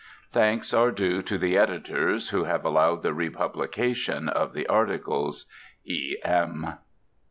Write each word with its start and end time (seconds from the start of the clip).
Thanks 0.33 0.73
are 0.73 0.89
due 0.89 1.21
to 1.21 1.37
the 1.37 1.55
Editors 1.55 2.29
who 2.29 2.45
have 2.45 2.65
allowed 2.65 3.03
the 3.03 3.13
republication 3.13 4.29
of 4.29 4.53
the 4.53 4.65
articles. 4.65 5.45
E. 5.85 6.15
M. 6.25 6.79